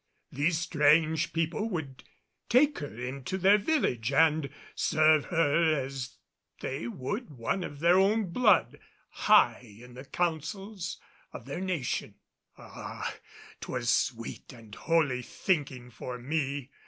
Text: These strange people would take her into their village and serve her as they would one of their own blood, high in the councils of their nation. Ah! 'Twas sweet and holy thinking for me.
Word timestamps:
These 0.31 0.57
strange 0.57 1.31
people 1.31 1.69
would 1.69 2.03
take 2.49 2.79
her 2.79 2.97
into 2.99 3.37
their 3.37 3.59
village 3.59 4.11
and 4.11 4.49
serve 4.73 5.25
her 5.25 5.75
as 5.79 6.15
they 6.61 6.87
would 6.87 7.29
one 7.29 7.63
of 7.63 7.81
their 7.81 7.99
own 7.99 8.31
blood, 8.31 8.79
high 9.11 9.77
in 9.79 9.93
the 9.93 10.05
councils 10.05 10.99
of 11.33 11.45
their 11.45 11.61
nation. 11.61 12.15
Ah! 12.57 13.15
'Twas 13.59 13.91
sweet 13.91 14.51
and 14.51 14.73
holy 14.73 15.21
thinking 15.21 15.91
for 15.91 16.17
me. 16.17 16.71